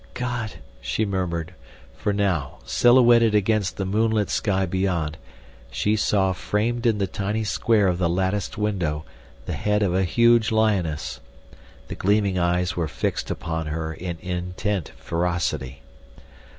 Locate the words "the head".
9.45-9.83